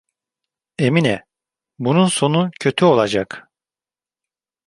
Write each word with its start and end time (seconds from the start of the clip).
Emine, 0.79 1.25
bunun 1.79 2.07
sonu 2.07 2.51
kötü 2.59 2.85
olacak. 2.85 3.51